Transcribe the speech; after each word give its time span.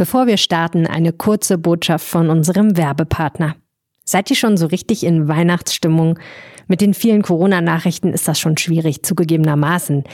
Bevor 0.00 0.26
wir 0.26 0.38
starten, 0.38 0.86
eine 0.86 1.12
kurze 1.12 1.58
Botschaft 1.58 2.06
von 2.06 2.30
unserem 2.30 2.78
Werbepartner. 2.78 3.56
Seid 4.02 4.30
ihr 4.30 4.36
schon 4.36 4.56
so 4.56 4.64
richtig 4.64 5.04
in 5.04 5.28
Weihnachtsstimmung? 5.28 6.18
Mit 6.68 6.80
den 6.80 6.94
vielen 6.94 7.20
Corona-Nachrichten 7.20 8.14
ist 8.14 8.26
das 8.26 8.40
schon 8.40 8.56
schwierig, 8.56 9.02
zugegebenermaßen. 9.02 10.04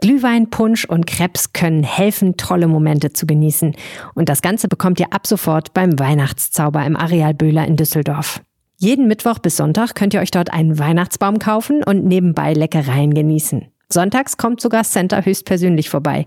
Glühwein, 0.00 0.48
Punsch 0.48 0.86
und 0.86 1.06
Krebs 1.06 1.52
können 1.52 1.82
helfen, 1.82 2.38
tolle 2.38 2.68
Momente 2.68 3.12
zu 3.12 3.26
genießen. 3.26 3.76
Und 4.14 4.30
das 4.30 4.40
Ganze 4.40 4.66
bekommt 4.66 4.98
ihr 4.98 5.12
ab 5.12 5.26
sofort 5.26 5.74
beim 5.74 5.98
Weihnachtszauber 5.98 6.82
im 6.82 6.96
Areal 6.96 7.34
Böhler 7.34 7.66
in 7.66 7.76
Düsseldorf. 7.76 8.40
Jeden 8.78 9.08
Mittwoch 9.08 9.40
bis 9.40 9.58
Sonntag 9.58 9.94
könnt 9.94 10.14
ihr 10.14 10.20
euch 10.20 10.30
dort 10.30 10.54
einen 10.54 10.78
Weihnachtsbaum 10.78 11.38
kaufen 11.38 11.84
und 11.84 12.06
nebenbei 12.06 12.54
Leckereien 12.54 13.12
genießen. 13.12 13.66
Sonntags 13.90 14.38
kommt 14.38 14.62
sogar 14.62 14.84
Center 14.84 15.22
höchstpersönlich 15.22 15.90
vorbei. 15.90 16.24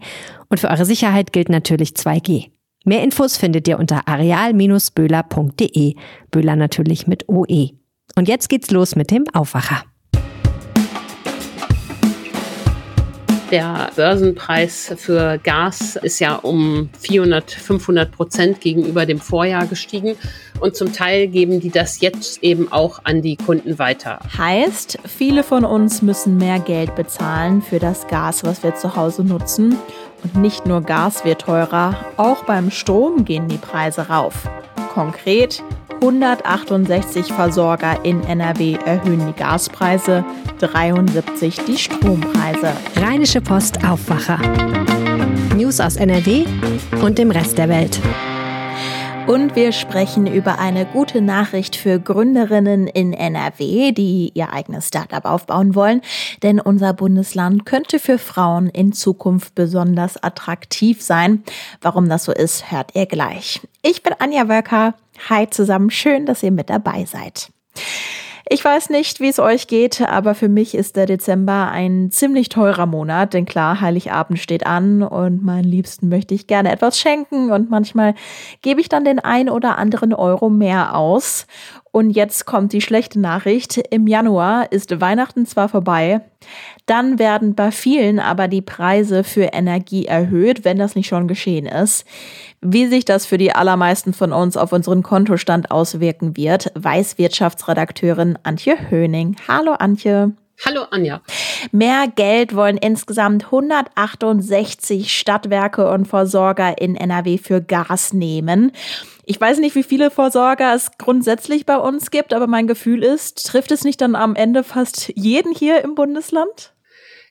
Und 0.49 0.59
für 0.59 0.70
eure 0.70 0.86
Sicherheit 0.86 1.34
gilt 1.34 1.49
natürlich 1.49 1.93
2G. 1.93 2.52
Mehr 2.88 3.04
Infos 3.04 3.35
findet 3.35 3.67
ihr 3.67 3.79
unter 3.79 4.07
areal-böhler.de. 4.07 5.95
Böhler 6.32 6.55
natürlich 6.55 7.05
mit 7.05 7.28
OE. 7.28 7.71
Und 8.15 8.29
jetzt 8.29 8.47
geht's 8.47 8.71
los 8.71 8.95
mit 8.95 9.11
dem 9.11 9.25
Aufwacher. 9.33 9.83
Der 13.51 13.89
Börsenpreis 13.93 14.93
für 14.95 15.37
Gas 15.37 15.97
ist 15.97 16.19
ja 16.19 16.36
um 16.36 16.89
400, 16.97 17.51
500 17.51 18.09
Prozent 18.09 18.61
gegenüber 18.61 19.06
dem 19.06 19.19
Vorjahr 19.19 19.67
gestiegen. 19.67 20.15
Und 20.61 20.78
zum 20.78 20.93
Teil 20.93 21.28
geben 21.28 21.59
die 21.59 21.71
das 21.71 22.00
jetzt 22.00 22.42
eben 22.42 22.71
auch 22.71 23.00
an 23.04 23.21
die 23.21 23.36
Kunden 23.36 23.79
weiter. 23.79 24.19
Heißt, 24.37 25.00
viele 25.06 25.43
von 25.43 25.65
uns 25.65 26.01
müssen 26.01 26.37
mehr 26.37 26.59
Geld 26.59 26.95
bezahlen 26.95 27.61
für 27.61 27.79
das 27.79 28.07
Gas, 28.07 28.45
was 28.45 28.64
wir 28.64 28.75
zu 28.75 28.95
Hause 28.95 29.25
nutzen. 29.25 29.75
Und 30.24 30.36
nicht 30.36 30.66
nur 30.66 30.82
Gas 30.82 31.26
wird 31.26 31.42
teurer, 31.42 31.96
auch 32.17 32.44
beim 32.44 32.72
Strom 32.72 33.26
gehen 33.26 33.48
die 33.48 33.58
Preise 33.58 34.09
rauf. 34.09 34.50
Konkret 34.94 35.64
168 36.02 37.34
Versorger 37.34 38.04
in 38.04 38.24
NRW 38.24 38.78
erhöhen 38.86 39.26
die 39.28 39.34
Gaspreise, 39.34 40.24
73 40.59 41.59
die 41.66 41.78
Strompreise. 41.78 42.74
Rheinische 42.96 43.42
Post 43.42 43.84
Aufwacher. 43.84 44.40
News 45.56 45.80
aus 45.80 45.96
NRW 45.96 46.46
und 47.02 47.18
dem 47.18 47.31
Rest 47.31 47.58
der 47.58 47.70
Welt. 47.70 48.00
Und 49.28 49.58
wir 49.58 49.73
sprechen 49.73 50.25
über 50.25 50.58
eine 50.58 50.86
gute 50.86 51.20
Nachricht 51.20 51.75
für 51.75 52.00
Gründerinnen 52.00 52.88
in 52.88 53.11
NRW, 53.11 53.92
die 53.92 54.31
ihr 54.34 54.53
eigenes 54.53 54.88
Startup 54.88 55.25
aufbauen 55.25 55.75
wollen. 55.75 56.02
Denn 56.44 56.61
unser 56.61 56.94
Bundesland 56.94 57.66
könnte 57.66 58.00
für 58.00 58.19
Frauen 58.19 58.69
in 58.69 58.94
Zukunft 58.94 59.53
besonders 59.53 60.23
attraktiv 60.23 61.02
sein. 61.02 61.44
Warum 61.81 62.08
das 62.08 62.23
so 62.23 62.31
ist, 62.31 62.72
hört 62.72 62.95
ihr 62.95 63.06
gleich. 63.06 63.59
Ich 63.81 64.02
bin 64.02 64.14
Anja 64.17 64.47
Wölker. 64.47 64.94
Hi 65.28 65.50
zusammen, 65.50 65.89
schön, 65.89 66.25
dass 66.25 66.41
ihr 66.41 66.52
mit 66.52 66.69
dabei 66.69 67.03
seid. 67.03 67.50
Ich 68.50 68.64
weiß 68.64 68.92
nicht, 68.92 69.20
wie 69.20 69.28
es 69.28 69.40
euch 69.40 69.67
geht, 69.67 70.02
aber 70.02 70.34
für 70.34 70.48
mich 70.48 70.73
ist 70.73 70.95
der 70.95 71.06
Dezember 71.06 71.70
ein 71.70 72.12
ziemlich 72.12 72.48
teurer 72.48 72.86
Monat, 72.86 73.34
denn 73.34 73.45
klar, 73.45 73.81
Heiligabend 73.81 74.40
steht 74.40 74.66
an 74.66 75.03
und 75.03 75.44
meinen 75.44 75.66
Liebsten 75.66 76.08
möchte 76.08 76.34
ich 76.34 76.48
gerne 76.48 76.72
etwas 76.72 76.98
schenken 76.98 77.52
und 77.52 77.70
manchmal 77.70 78.16
gebe 78.62 78.80
ich 78.80 78.88
dann 78.88 79.03
den 79.03 79.20
ein 79.20 79.50
oder 79.50 79.78
anderen 79.78 80.14
Euro 80.14 80.50
mehr 80.50 80.95
aus. 80.95 81.45
Und 81.92 82.12
jetzt 82.12 82.45
kommt 82.45 82.73
die 82.73 82.81
schlechte 82.81 83.20
Nachricht. 83.20 83.78
Im 83.90 84.08
Januar 84.08 84.72
ist 84.72 85.02
Weihnachten 85.02 85.45
zwar 85.45 85.68
vorbei, 85.68 86.22
dann 86.86 87.20
werden 87.20 87.56
bei 87.56 87.72
vielen 87.72 88.20
aber 88.20 88.48
die 88.48 88.62
Preise 88.62 89.23
für 89.23 89.50
Energie 89.53 90.06
erhöht, 90.06 90.64
wenn 90.64 90.78
das 90.78 90.95
nicht 90.95 91.08
schon 91.08 91.28
geschehen 91.28 91.66
ist. 91.66 92.06
Wie 92.70 92.88
sich 92.88 93.06
das 93.06 93.26
für 93.26 93.38
die 93.38 93.54
allermeisten 93.54 94.12
von 94.12 94.34
uns 94.34 94.58
auf 94.58 94.73
unseren 94.73 95.02
Kontostand 95.02 95.72
auswirken 95.72 96.36
wird, 96.36 96.70
weiß 96.76 97.18
Wirtschaftsredakteurin 97.18 98.38
Antje 98.44 98.76
Höning. 98.90 99.38
Hallo 99.48 99.72
Antje. 99.72 100.34
Hallo 100.66 100.82
Anja. 100.92 101.22
Mehr 101.72 102.08
Geld 102.14 102.53
wollen 102.58 102.75
insgesamt 102.75 103.46
168 103.46 105.18
Stadtwerke 105.18 105.90
und 105.90 106.09
Versorger 106.09 106.81
in 106.81 106.97
NRW 106.97 107.38
für 107.38 107.62
Gas 107.62 108.12
nehmen. 108.12 108.74
Ich 109.24 109.40
weiß 109.40 109.59
nicht, 109.59 109.75
wie 109.75 109.84
viele 109.84 110.12
Versorger 110.12 110.75
es 110.75 110.91
grundsätzlich 110.97 111.66
bei 111.66 111.78
uns 111.78 112.12
gibt, 112.12 112.34
aber 112.34 112.47
mein 112.47 112.68
Gefühl 112.68 113.02
ist, 113.02 113.47
trifft 113.47 113.72
es 113.72 113.86
nicht 113.86 114.02
dann 114.02 114.14
am 114.14 114.36
Ende 114.36 114.66
fast 114.66 115.09
jeden 115.16 115.53
hier 115.53 115.86
im 115.86 115.96
Bundesland? 115.96 116.74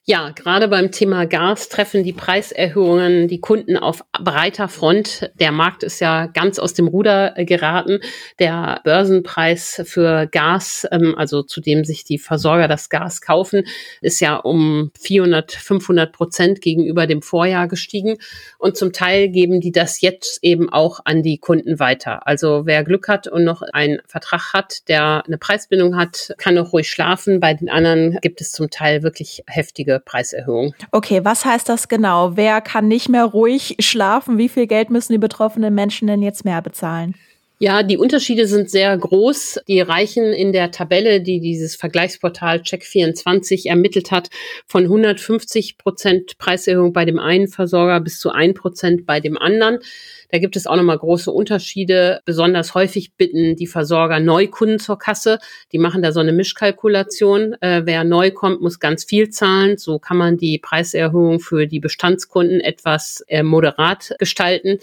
Ja, 0.08 0.30
gerade 0.30 0.68
beim 0.68 0.92
Thema 0.92 1.26
Gas 1.26 1.68
treffen 1.68 2.04
die 2.04 2.12
Preiserhöhungen 2.12 3.26
die 3.26 3.40
Kunden 3.40 3.76
auf 3.76 4.04
breiter 4.12 4.68
Front. 4.68 5.32
Der 5.40 5.50
Markt 5.50 5.82
ist 5.82 5.98
ja 5.98 6.26
ganz 6.26 6.60
aus 6.60 6.74
dem 6.74 6.86
Ruder 6.86 7.34
geraten. 7.38 7.98
Der 8.38 8.80
Börsenpreis 8.84 9.82
für 9.84 10.28
Gas, 10.28 10.86
ähm, 10.92 11.16
also 11.18 11.42
zu 11.42 11.60
dem 11.60 11.84
sich 11.84 12.04
die 12.04 12.18
Versorger 12.18 12.68
das 12.68 12.88
Gas 12.88 13.20
kaufen, 13.20 13.64
ist 14.00 14.20
ja 14.20 14.36
um 14.36 14.92
400, 15.00 15.50
500 15.50 16.12
Prozent 16.12 16.60
gegenüber 16.60 17.08
dem 17.08 17.20
Vorjahr 17.20 17.66
gestiegen. 17.66 18.18
Und 18.60 18.76
zum 18.76 18.92
Teil 18.92 19.28
geben 19.28 19.60
die 19.60 19.72
das 19.72 20.00
jetzt 20.02 20.38
eben 20.42 20.72
auch 20.72 21.00
an 21.04 21.24
die 21.24 21.38
Kunden 21.38 21.80
weiter. 21.80 22.28
Also 22.28 22.64
wer 22.64 22.84
Glück 22.84 23.08
hat 23.08 23.26
und 23.26 23.42
noch 23.42 23.60
einen 23.60 23.98
Vertrag 24.06 24.52
hat, 24.52 24.88
der 24.88 25.24
eine 25.26 25.36
Preisbindung 25.36 25.96
hat, 25.96 26.32
kann 26.38 26.56
auch 26.58 26.72
ruhig 26.72 26.88
schlafen. 26.88 27.40
Bei 27.40 27.54
den 27.54 27.68
anderen 27.68 28.20
gibt 28.20 28.40
es 28.40 28.52
zum 28.52 28.70
Teil 28.70 29.02
wirklich 29.02 29.42
heftige 29.48 29.95
Preiserhöhung. 30.00 30.74
Okay, 30.92 31.24
was 31.24 31.44
heißt 31.44 31.68
das 31.68 31.88
genau? 31.88 32.36
Wer 32.36 32.60
kann 32.60 32.88
nicht 32.88 33.08
mehr 33.08 33.24
ruhig 33.24 33.76
schlafen? 33.80 34.38
Wie 34.38 34.48
viel 34.48 34.66
Geld 34.66 34.90
müssen 34.90 35.12
die 35.12 35.18
betroffenen 35.18 35.74
Menschen 35.74 36.08
denn 36.08 36.22
jetzt 36.22 36.44
mehr 36.44 36.62
bezahlen? 36.62 37.14
Ja, 37.58 37.82
die 37.82 37.96
Unterschiede 37.96 38.46
sind 38.46 38.68
sehr 38.70 38.94
groß. 38.98 39.60
Die 39.66 39.80
reichen 39.80 40.34
in 40.34 40.52
der 40.52 40.72
Tabelle, 40.72 41.22
die 41.22 41.40
dieses 41.40 41.74
Vergleichsportal 41.74 42.58
Check24 42.58 43.66
ermittelt 43.66 44.10
hat, 44.10 44.28
von 44.66 44.82
150 44.82 45.78
Prozent 45.78 46.36
Preiserhöhung 46.36 46.92
bei 46.92 47.06
dem 47.06 47.18
einen 47.18 47.48
Versorger 47.48 47.98
bis 48.00 48.18
zu 48.18 48.30
1 48.30 48.58
Prozent 48.58 49.06
bei 49.06 49.20
dem 49.20 49.38
anderen. 49.38 49.78
Da 50.30 50.38
gibt 50.38 50.56
es 50.56 50.66
auch 50.66 50.76
nochmal 50.76 50.98
große 50.98 51.30
Unterschiede. 51.30 52.20
Besonders 52.24 52.74
häufig 52.74 53.14
bitten 53.14 53.56
die 53.56 53.66
Versorger 53.66 54.20
Neukunden 54.20 54.78
zur 54.78 54.98
Kasse. 54.98 55.38
Die 55.72 55.78
machen 55.78 56.02
da 56.02 56.12
so 56.12 56.20
eine 56.20 56.32
Mischkalkulation. 56.32 57.54
Äh, 57.60 57.82
wer 57.84 58.04
neu 58.04 58.30
kommt, 58.30 58.60
muss 58.60 58.80
ganz 58.80 59.04
viel 59.04 59.30
zahlen. 59.30 59.78
So 59.78 59.98
kann 59.98 60.16
man 60.16 60.36
die 60.36 60.58
Preiserhöhung 60.58 61.40
für 61.40 61.66
die 61.66 61.80
Bestandskunden 61.80 62.60
etwas 62.60 63.24
äh, 63.28 63.42
moderat 63.42 64.14
gestalten. 64.18 64.78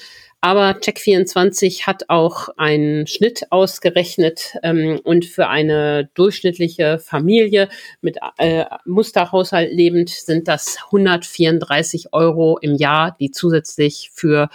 Aber 0.46 0.72
Check24 0.72 1.88
hat 1.88 2.10
auch 2.10 2.50
einen 2.58 3.08
Schnitt 3.08 3.46
ausgerechnet 3.50 4.58
ähm, 4.62 5.00
und 5.06 5.24
für 5.24 5.48
eine 5.48 6.10
durchschnittliche 6.16 7.00
Familie 7.00 7.70
mit 8.02 8.18
äh, 8.38 8.66
Musterhaushalt 8.84 9.72
lebend 9.72 10.10
sind 10.10 10.50
das 10.50 10.80
134 10.88 12.12
Euro 12.12 12.58
im 12.58 12.76
Jahr, 12.76 13.16
die 13.22 13.32
zusätzlich 13.32 14.12
für 14.14 14.50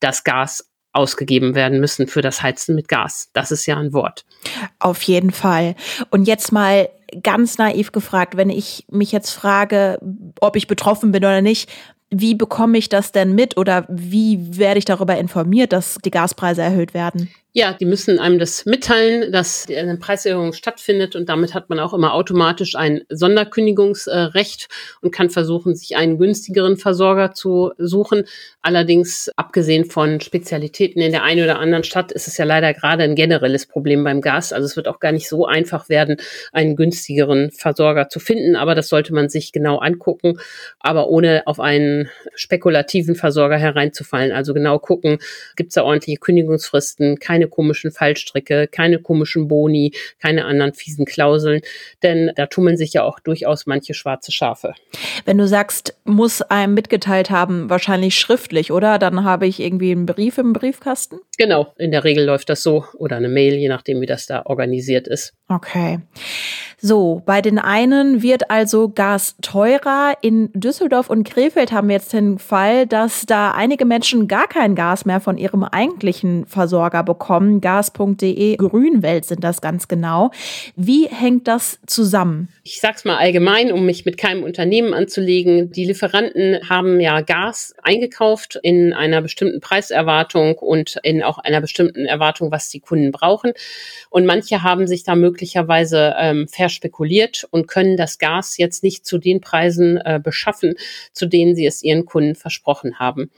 das 0.00 0.24
Gas 0.24 0.70
ausgegeben 0.92 1.54
werden 1.54 1.80
müssen 1.80 2.08
für 2.08 2.22
das 2.22 2.42
Heizen 2.42 2.74
mit 2.74 2.88
Gas. 2.88 3.30
Das 3.32 3.50
ist 3.50 3.66
ja 3.66 3.76
ein 3.76 3.92
Wort. 3.92 4.24
Auf 4.78 5.02
jeden 5.02 5.30
Fall. 5.30 5.74
Und 6.10 6.26
jetzt 6.26 6.50
mal 6.50 6.88
ganz 7.22 7.58
naiv 7.58 7.92
gefragt, 7.92 8.36
wenn 8.36 8.50
ich 8.50 8.84
mich 8.90 9.12
jetzt 9.12 9.30
frage, 9.30 9.98
ob 10.40 10.56
ich 10.56 10.66
betroffen 10.66 11.12
bin 11.12 11.24
oder 11.24 11.40
nicht, 11.40 11.70
wie 12.10 12.34
bekomme 12.34 12.78
ich 12.78 12.88
das 12.88 13.12
denn 13.12 13.34
mit 13.34 13.56
oder 13.56 13.86
wie 13.88 14.56
werde 14.58 14.78
ich 14.78 14.86
darüber 14.86 15.18
informiert, 15.18 15.72
dass 15.72 15.98
die 16.04 16.10
Gaspreise 16.10 16.62
erhöht 16.62 16.94
werden? 16.94 17.28
Ja, 17.58 17.72
die 17.72 17.86
müssen 17.86 18.20
einem 18.20 18.38
das 18.38 18.66
mitteilen, 18.66 19.32
dass 19.32 19.66
eine 19.68 19.96
Preiserhöhung 19.96 20.52
stattfindet 20.52 21.16
und 21.16 21.28
damit 21.28 21.54
hat 21.54 21.68
man 21.70 21.80
auch 21.80 21.92
immer 21.92 22.14
automatisch 22.14 22.76
ein 22.76 23.00
Sonderkündigungsrecht 23.08 24.68
und 25.00 25.10
kann 25.10 25.28
versuchen, 25.28 25.74
sich 25.74 25.96
einen 25.96 26.18
günstigeren 26.18 26.76
Versorger 26.76 27.32
zu 27.32 27.72
suchen. 27.76 28.26
Allerdings, 28.62 29.28
abgesehen 29.34 29.86
von 29.86 30.20
Spezialitäten 30.20 31.02
in 31.02 31.10
der 31.10 31.24
einen 31.24 31.42
oder 31.42 31.58
anderen 31.58 31.82
Stadt, 31.82 32.12
ist 32.12 32.28
es 32.28 32.36
ja 32.36 32.44
leider 32.44 32.72
gerade 32.74 33.02
ein 33.02 33.16
generelles 33.16 33.66
Problem 33.66 34.04
beim 34.04 34.20
Gas. 34.20 34.52
Also 34.52 34.66
es 34.66 34.76
wird 34.76 34.86
auch 34.86 35.00
gar 35.00 35.10
nicht 35.10 35.28
so 35.28 35.44
einfach 35.44 35.88
werden, 35.88 36.18
einen 36.52 36.76
günstigeren 36.76 37.50
Versorger 37.50 38.08
zu 38.08 38.20
finden, 38.20 38.54
aber 38.54 38.76
das 38.76 38.86
sollte 38.86 39.12
man 39.12 39.30
sich 39.30 39.50
genau 39.50 39.78
angucken, 39.78 40.38
aber 40.78 41.08
ohne 41.08 41.42
auf 41.46 41.58
einen 41.58 42.08
spekulativen 42.36 43.16
Versorger 43.16 43.58
hereinzufallen. 43.58 44.30
Also 44.30 44.54
genau 44.54 44.78
gucken, 44.78 45.18
gibt 45.56 45.70
es 45.70 45.74
da 45.74 45.82
ordentliche 45.82 46.20
Kündigungsfristen, 46.20 47.18
keine 47.18 47.47
komischen 47.48 47.90
Fallstricke, 47.90 48.68
keine 48.68 48.98
komischen 48.98 49.48
Boni, 49.48 49.92
keine 50.20 50.44
anderen 50.44 50.74
fiesen 50.74 51.04
Klauseln, 51.04 51.60
denn 52.02 52.32
da 52.36 52.46
tummeln 52.46 52.76
sich 52.76 52.92
ja 52.92 53.02
auch 53.04 53.20
durchaus 53.20 53.66
manche 53.66 53.94
schwarze 53.94 54.32
Schafe. 54.32 54.74
Wenn 55.24 55.38
du 55.38 55.46
sagst, 55.46 55.96
muss 56.04 56.42
einem 56.42 56.74
mitgeteilt 56.74 57.30
haben, 57.30 57.70
wahrscheinlich 57.70 58.18
schriftlich, 58.18 58.72
oder? 58.72 58.98
Dann 58.98 59.24
habe 59.24 59.46
ich 59.46 59.60
irgendwie 59.60 59.92
einen 59.92 60.06
Brief 60.06 60.38
im 60.38 60.52
Briefkasten? 60.52 61.18
Genau, 61.38 61.72
in 61.78 61.92
der 61.92 62.02
Regel 62.02 62.24
läuft 62.24 62.48
das 62.48 62.64
so 62.64 62.84
oder 62.96 63.16
eine 63.16 63.28
Mail, 63.28 63.54
je 63.54 63.68
nachdem, 63.68 64.00
wie 64.00 64.06
das 64.06 64.26
da 64.26 64.42
organisiert 64.44 65.06
ist. 65.06 65.34
Okay. 65.48 66.00
So, 66.80 67.22
bei 67.26 67.40
den 67.42 67.58
einen 67.58 68.22
wird 68.22 68.50
also 68.50 68.88
Gas 68.88 69.34
teurer. 69.42 70.14
In 70.20 70.50
Düsseldorf 70.52 71.10
und 71.10 71.28
Krefeld 71.28 71.72
haben 71.72 71.88
wir 71.88 71.96
jetzt 71.96 72.12
den 72.12 72.38
Fall, 72.38 72.86
dass 72.86 73.26
da 73.26 73.50
einige 73.50 73.84
Menschen 73.84 74.28
gar 74.28 74.46
kein 74.46 74.76
Gas 74.76 75.04
mehr 75.04 75.20
von 75.20 75.38
ihrem 75.38 75.64
eigentlichen 75.64 76.46
Versorger 76.46 77.02
bekommen. 77.02 77.60
Gas.de 77.60 78.56
Grünwelt 78.56 79.24
sind 79.24 79.42
das 79.42 79.60
ganz 79.60 79.88
genau. 79.88 80.30
Wie 80.76 81.06
hängt 81.06 81.48
das 81.48 81.80
zusammen? 81.86 82.48
Ich 82.62 82.80
sag's 82.80 83.04
mal 83.04 83.16
allgemein, 83.16 83.72
um 83.72 83.84
mich 83.84 84.04
mit 84.04 84.16
keinem 84.16 84.44
Unternehmen 84.44 84.94
anzulegen. 84.94 85.72
Die 85.72 85.84
Lieferanten 85.84 86.68
haben 86.68 87.00
ja 87.00 87.22
Gas 87.22 87.74
eingekauft 87.82 88.56
in 88.62 88.92
einer 88.92 89.20
bestimmten 89.20 89.60
Preiserwartung 89.60 90.54
und 90.56 90.96
in 91.02 91.24
auch 91.28 91.38
einer 91.38 91.60
bestimmten 91.60 92.06
Erwartung, 92.06 92.50
was 92.50 92.70
die 92.70 92.80
Kunden 92.80 93.12
brauchen. 93.12 93.52
Und 94.10 94.26
manche 94.26 94.62
haben 94.62 94.86
sich 94.86 95.04
da 95.04 95.14
möglicherweise 95.14 96.14
ähm, 96.18 96.48
verspekuliert 96.48 97.46
und 97.50 97.68
können 97.68 97.96
das 97.96 98.18
Gas 98.18 98.56
jetzt 98.56 98.82
nicht 98.82 99.06
zu 99.06 99.18
den 99.18 99.40
Preisen 99.40 99.98
äh, 99.98 100.20
beschaffen, 100.22 100.74
zu 101.12 101.26
denen 101.26 101.54
sie 101.54 101.66
es 101.66 101.82
ihren 101.82 102.04
Kunden 102.04 102.34
versprochen 102.34 102.98
haben. 102.98 103.30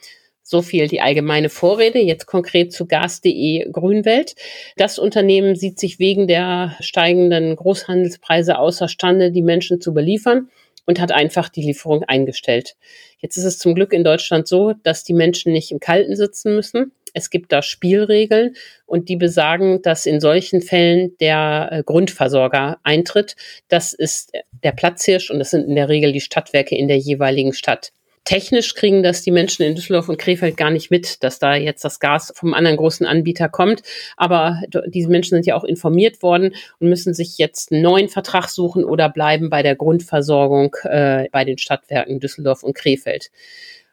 So 0.43 0.63
viel 0.63 0.89
die 0.89 1.01
allgemeine 1.01 1.49
Vorrede. 1.49 2.01
Jetzt 2.01 2.27
konkret 2.27 2.73
zu 2.73 2.87
gas.de 2.87 3.71
Grünwelt. 3.71 4.35
Das 4.77 4.99
Unternehmen 4.99 5.55
sieht 5.55 5.79
sich 5.79 6.01
wegen 6.01 6.27
der 6.27 6.75
steigenden 6.81 7.55
Großhandelspreise 7.55 8.59
außerstande, 8.59 9.31
die 9.31 9.43
Menschen 9.43 9.81
zu 9.81 9.95
beliefern 9.95 10.49
und 10.87 11.01
hat 11.01 11.13
einfach 11.13 11.49
die 11.49 11.63
Lieferung 11.63 12.05
eingestellt. 12.05 12.77
Jetzt 13.19 13.37
ist 13.37 13.45
es 13.45 13.59
zum 13.59 13.75
Glück 13.75 13.93
in 13.93 14.05
Deutschland 14.05 14.49
so, 14.49 14.73
dass 14.83 15.05
die 15.05 15.15
Menschen 15.15 15.53
nicht 15.53 15.71
im 15.71 15.81
Kalten 15.81 16.17
sitzen 16.17 16.55
müssen. 16.55 16.93
Es 17.13 17.31
gibt 17.31 17.53
da 17.53 17.63
Spielregeln 17.63 18.55
und 18.87 19.09
die 19.09 19.17
besagen, 19.17 19.83
dass 19.83 20.07
in 20.07 20.21
solchen 20.21 20.63
Fällen 20.63 21.17
der 21.19 21.69
äh, 21.71 21.83
Grundversorger 21.83 22.79
eintritt. 22.85 23.37
Das 23.69 23.93
ist 23.93 24.33
der 24.63 24.73
Platzhirsch 24.73 25.31
und 25.31 25.39
das 25.39 25.51
sind 25.51 25.67
in 25.69 25.75
der 25.75 25.89
Regel 25.89 26.13
die 26.13 26.21
Stadtwerke 26.21 26.77
in 26.77 26.89
der 26.89 26.99
jeweiligen 26.99 27.53
Stadt. 27.53 27.93
Technisch 28.25 28.75
kriegen 28.75 29.03
das 29.03 29.23
die 29.23 29.31
Menschen 29.31 29.65
in 29.65 29.75
Düsseldorf 29.75 30.09
und 30.09 30.19
Krefeld 30.19 30.57
gar 30.57 30.71
nicht 30.71 30.91
mit, 30.91 31.23
dass 31.25 31.39
da 31.39 31.55
jetzt 31.55 31.85
das 31.85 32.01
Gas 32.01 32.33
vom 32.37 32.53
anderen 32.53 32.77
großen 32.77 33.07
Anbieter 33.07 33.49
kommt. 33.49 33.83
Aber 34.17 34.61
diese 34.87 35.09
Menschen 35.09 35.37
sind 35.37 35.47
ja 35.47 35.57
auch 35.57 35.65
informiert 35.65 36.23
worden 36.23 36.55
und 36.79 36.89
müssen 36.89 37.15
sich 37.15 37.39
jetzt 37.39 37.73
einen 37.73 37.83
neuen 37.83 38.09
Vertrag 38.09 38.49
suchen 38.49 38.85
oder 38.85 39.09
bleiben 39.09 39.49
bei 39.49 39.63
der 39.63 39.75
Grundversorgung 39.75 40.77
äh, 40.85 41.29
bei 41.33 41.45
den 41.45 41.59
Stadtwerken 41.59 42.21
Düsseldorf 42.21 42.63
und 42.63 42.75
Krefeld. 42.75 43.31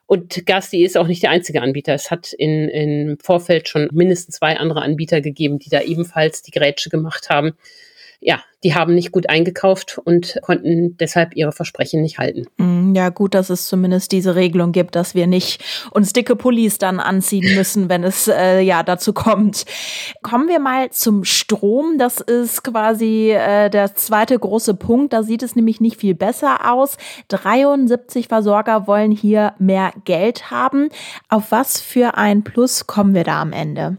Und 0.06 0.46
Gas.de 0.46 0.84
ist 0.84 0.98
auch 0.98 1.08
nicht 1.08 1.24
der 1.24 1.32
einzige 1.32 1.62
Anbieter. 1.62 1.94
Es 1.94 2.12
hat 2.12 2.32
in, 2.32 2.70
im 2.70 3.18
Vorfeld 3.20 3.68
schon 3.68 3.90
mindestens 3.92 4.36
zwei 4.36 4.58
andere 4.58 4.82
Anbieter 4.82 5.22
gegeben, 5.22 5.60
die 5.60 5.70
da 5.70 5.82
ebenfalls 5.82 6.42
die 6.42 6.52
Grätsche 6.52 6.90
gemacht 6.90 7.30
haben 7.30 7.58
ja, 8.20 8.42
die 8.64 8.74
haben 8.74 8.96
nicht 8.96 9.12
gut 9.12 9.30
eingekauft 9.30 10.00
und 10.04 10.40
konnten 10.42 10.98
deshalb 10.98 11.36
ihre 11.36 11.52
Versprechen 11.52 12.02
nicht 12.02 12.18
halten. 12.18 12.48
Mm, 12.58 12.96
ja, 12.96 13.10
gut, 13.10 13.36
dass 13.36 13.52
es 13.52 13.68
zumindest 13.68 14.12
diese 14.12 14.36
Regelung 14.36 14.72
gibt, 14.72 14.96
dass 14.96 15.14
wir 15.14 15.28
nicht 15.28 15.64
uns 15.92 16.14
dicke 16.14 16.36
Pullis 16.36 16.80
dann 16.80 17.00
anziehen 17.00 17.56
müssen, 17.56 17.90
wenn 17.90 18.04
es 18.04 18.28
äh, 18.28 18.60
ja 18.62 18.82
dazu 18.82 19.14
kommt. 19.14 19.66
Kommen 20.24 20.48
wir 20.48 20.60
mal 20.60 20.90
zum 20.90 21.24
Strom. 21.24 21.98
Das 22.00 22.20
ist 22.20 22.64
quasi 22.64 23.32
äh, 23.32 23.70
der 23.70 23.96
zweite 23.96 24.38
große 24.38 24.74
Punkt. 24.74 25.14
Da 25.14 25.22
sieht 25.22 25.44
es 25.44 25.56
nämlich 25.56 25.80
nicht 25.80 25.98
viel 25.98 26.16
besser 26.16 26.72
aus. 26.72 26.98
73 27.28 28.28
Versorger 28.28 28.88
wollen 28.88 29.12
hier 29.12 29.54
mehr 29.60 29.92
Geld 30.06 30.50
haben. 30.50 30.90
Auf 31.30 31.52
was 31.52 31.80
für 31.80 32.18
ein 32.18 32.44
Plus 32.44 32.88
kommen 32.88 33.14
wir 33.14 33.24
da 33.24 33.42
am 33.42 33.54
Ende? 33.54 33.98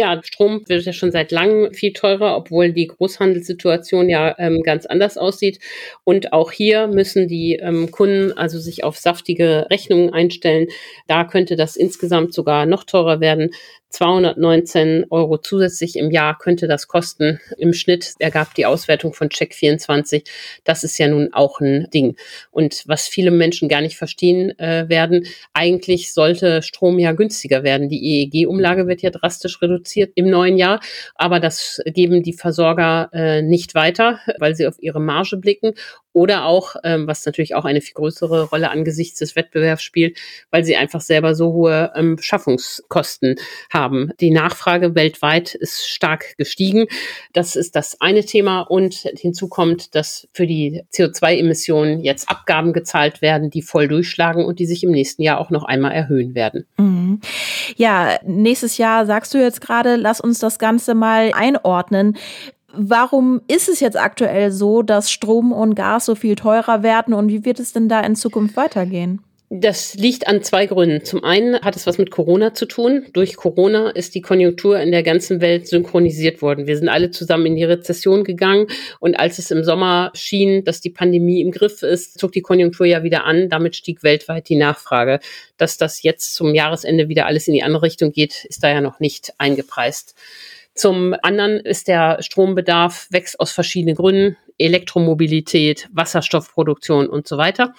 Ja, 0.00 0.18
Strom 0.24 0.62
wird 0.66 0.86
ja 0.86 0.94
schon 0.94 1.12
seit 1.12 1.30
langem 1.30 1.74
viel 1.74 1.92
teurer, 1.92 2.34
obwohl 2.34 2.72
die 2.72 2.86
Großhandelssituation 2.86 4.08
ja 4.08 4.34
ähm, 4.38 4.62
ganz 4.62 4.86
anders 4.86 5.18
aussieht. 5.18 5.58
Und 6.04 6.32
auch 6.32 6.52
hier 6.52 6.86
müssen 6.86 7.28
die 7.28 7.56
ähm, 7.60 7.90
Kunden 7.90 8.32
also 8.32 8.58
sich 8.58 8.82
auf 8.82 8.96
saftige 8.96 9.66
Rechnungen 9.68 10.10
einstellen. 10.10 10.68
Da 11.06 11.24
könnte 11.24 11.54
das 11.54 11.76
insgesamt 11.76 12.32
sogar 12.32 12.64
noch 12.64 12.84
teurer 12.84 13.20
werden. 13.20 13.50
219 13.90 15.06
Euro 15.10 15.38
zusätzlich 15.38 15.96
im 15.96 16.10
Jahr 16.10 16.38
könnte 16.38 16.68
das 16.68 16.86
kosten. 16.86 17.40
Im 17.58 17.72
Schnitt 17.72 18.14
ergab 18.20 18.54
die 18.54 18.64
Auswertung 18.64 19.12
von 19.12 19.28
Check24. 19.28 20.24
Das 20.64 20.84
ist 20.84 20.96
ja 20.98 21.08
nun 21.08 21.32
auch 21.32 21.60
ein 21.60 21.88
Ding. 21.92 22.16
Und 22.50 22.84
was 22.86 23.08
viele 23.08 23.30
Menschen 23.30 23.68
gar 23.68 23.80
nicht 23.80 23.96
verstehen 23.96 24.56
äh, 24.58 24.88
werden, 24.88 25.26
eigentlich 25.52 26.14
sollte 26.14 26.62
Strom 26.62 26.98
ja 26.98 27.12
günstiger 27.12 27.64
werden. 27.64 27.88
Die 27.88 28.22
EEG-Umlage 28.30 28.86
wird 28.86 29.02
ja 29.02 29.10
drastisch 29.10 29.60
reduziert 29.60 30.12
im 30.14 30.30
neuen 30.30 30.56
Jahr, 30.56 30.80
aber 31.16 31.40
das 31.40 31.80
geben 31.84 32.22
die 32.22 32.32
Versorger 32.32 33.10
äh, 33.12 33.42
nicht 33.42 33.74
weiter, 33.74 34.20
weil 34.38 34.54
sie 34.54 34.66
auf 34.66 34.76
ihre 34.80 35.00
Marge 35.00 35.36
blicken 35.36 35.74
oder 36.12 36.44
auch, 36.44 36.76
ähm, 36.82 37.06
was 37.06 37.24
natürlich 37.24 37.54
auch 37.54 37.64
eine 37.64 37.80
viel 37.80 37.94
größere 37.94 38.44
Rolle 38.44 38.70
angesichts 38.70 39.18
des 39.18 39.36
Wettbewerbs 39.36 39.82
spielt, 39.82 40.18
weil 40.50 40.64
sie 40.64 40.76
einfach 40.76 41.00
selber 41.00 41.34
so 41.34 41.52
hohe 41.52 41.92
ähm, 41.94 42.16
Beschaffungskosten 42.16 43.36
haben. 43.72 44.10
Die 44.20 44.30
Nachfrage 44.30 44.94
weltweit 44.94 45.54
ist 45.54 45.86
stark 45.88 46.36
gestiegen. 46.36 46.86
Das 47.32 47.56
ist 47.56 47.76
das 47.76 48.00
eine 48.00 48.24
Thema. 48.24 48.62
Und 48.62 48.94
hinzu 49.16 49.48
kommt, 49.48 49.94
dass 49.94 50.28
für 50.32 50.46
die 50.46 50.82
CO2-Emissionen 50.92 52.00
jetzt 52.00 52.28
Abgaben 52.28 52.72
gezahlt 52.72 53.22
werden, 53.22 53.50
die 53.50 53.62
voll 53.62 53.88
durchschlagen 53.88 54.44
und 54.44 54.58
die 54.58 54.66
sich 54.66 54.82
im 54.82 54.90
nächsten 54.90 55.22
Jahr 55.22 55.38
auch 55.38 55.50
noch 55.50 55.64
einmal 55.64 55.92
erhöhen 55.92 56.34
werden. 56.34 56.66
Mhm. 56.76 57.20
Ja, 57.76 58.18
nächstes 58.24 58.78
Jahr 58.78 59.06
sagst 59.06 59.32
du 59.34 59.38
jetzt 59.38 59.60
gerade, 59.60 59.96
lass 59.96 60.20
uns 60.20 60.38
das 60.38 60.58
Ganze 60.58 60.94
mal 60.94 61.32
einordnen. 61.34 62.16
Warum 62.72 63.40
ist 63.48 63.68
es 63.68 63.80
jetzt 63.80 63.98
aktuell 63.98 64.50
so, 64.50 64.82
dass 64.82 65.10
Strom 65.10 65.52
und 65.52 65.74
Gas 65.74 66.06
so 66.06 66.14
viel 66.14 66.36
teurer 66.36 66.82
werden 66.82 67.14
und 67.14 67.28
wie 67.28 67.44
wird 67.44 67.60
es 67.60 67.72
denn 67.72 67.88
da 67.88 68.00
in 68.00 68.16
Zukunft 68.16 68.56
weitergehen? 68.56 69.20
Das 69.52 69.94
liegt 69.94 70.28
an 70.28 70.44
zwei 70.44 70.66
Gründen. 70.66 71.04
Zum 71.04 71.24
einen 71.24 71.60
hat 71.60 71.74
es 71.74 71.84
was 71.84 71.98
mit 71.98 72.12
Corona 72.12 72.54
zu 72.54 72.66
tun. 72.66 73.06
Durch 73.14 73.34
Corona 73.34 73.90
ist 73.90 74.14
die 74.14 74.20
Konjunktur 74.20 74.78
in 74.78 74.92
der 74.92 75.02
ganzen 75.02 75.40
Welt 75.40 75.66
synchronisiert 75.66 76.40
worden. 76.40 76.68
Wir 76.68 76.76
sind 76.76 76.88
alle 76.88 77.10
zusammen 77.10 77.46
in 77.46 77.56
die 77.56 77.64
Rezession 77.64 78.22
gegangen 78.22 78.68
und 79.00 79.18
als 79.18 79.40
es 79.40 79.50
im 79.50 79.64
Sommer 79.64 80.12
schien, 80.14 80.62
dass 80.62 80.80
die 80.80 80.90
Pandemie 80.90 81.40
im 81.40 81.50
Griff 81.50 81.82
ist, 81.82 82.20
zog 82.20 82.30
die 82.30 82.42
Konjunktur 82.42 82.86
ja 82.86 83.02
wieder 83.02 83.24
an. 83.24 83.48
Damit 83.48 83.74
stieg 83.74 84.04
weltweit 84.04 84.48
die 84.48 84.54
Nachfrage. 84.54 85.18
Dass 85.56 85.76
das 85.76 86.04
jetzt 86.04 86.34
zum 86.34 86.54
Jahresende 86.54 87.08
wieder 87.08 87.26
alles 87.26 87.48
in 87.48 87.54
die 87.54 87.64
andere 87.64 87.82
Richtung 87.82 88.12
geht, 88.12 88.44
ist 88.44 88.62
da 88.62 88.68
ja 88.68 88.80
noch 88.80 89.00
nicht 89.00 89.32
eingepreist. 89.38 90.14
Zum 90.80 91.14
anderen 91.20 91.60
ist 91.60 91.88
der 91.88 92.22
Strombedarf 92.22 93.08
wächst 93.10 93.38
aus 93.38 93.52
verschiedenen 93.52 93.96
Gründen. 93.96 94.38
Elektromobilität, 94.56 95.90
Wasserstoffproduktion 95.92 97.06
und 97.06 97.28
so 97.28 97.36
weiter. 97.36 97.74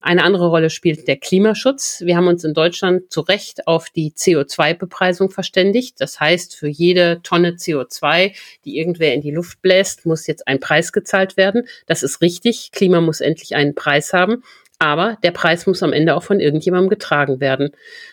Eine 0.00 0.24
andere 0.24 0.48
Rolle 0.48 0.68
spielt 0.68 1.06
der 1.06 1.18
Klimaschutz. 1.18 2.02
Wir 2.04 2.16
haben 2.16 2.26
uns 2.26 2.42
in 2.42 2.52
Deutschland 2.52 3.12
zu 3.12 3.20
Recht 3.20 3.68
auf 3.68 3.90
die 3.90 4.10
CO2-Bepreisung 4.10 5.30
verständigt. 5.30 6.00
Das 6.00 6.18
heißt, 6.18 6.56
für 6.56 6.66
jede 6.66 7.20
Tonne 7.22 7.52
CO2, 7.52 8.34
die 8.64 8.76
irgendwer 8.76 9.14
in 9.14 9.20
die 9.20 9.30
Luft 9.30 9.62
bläst, 9.62 10.04
muss 10.04 10.26
jetzt 10.26 10.48
ein 10.48 10.58
Preis 10.58 10.92
gezahlt 10.92 11.36
werden. 11.36 11.68
Das 11.86 12.02
ist 12.02 12.20
richtig. 12.22 12.72
Klima 12.72 13.00
muss 13.00 13.20
endlich 13.20 13.54
einen 13.54 13.76
Preis 13.76 14.12
haben. 14.12 14.42
Aber 14.82 15.16
der 15.22 15.30
Preis 15.30 15.68
muss 15.68 15.84
am 15.84 15.92
Ende 15.92 16.16
auch 16.16 16.24
von 16.24 16.40
irgendjemandem 16.40 16.90
getragen 16.90 17.38
werden. 17.38 17.70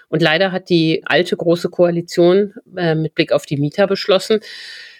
Und 0.07 0.21
leider 0.21 0.51
hat 0.51 0.69
die 0.69 1.01
alte 1.03 1.35
große 1.35 1.67
Koalition 1.71 2.53
äh, 2.77 2.93
mit 2.93 3.15
Blick 3.15 3.31
auf 3.31 3.47
die 3.47 3.57
Mieter 3.57 3.87
beschlossen, 3.87 4.39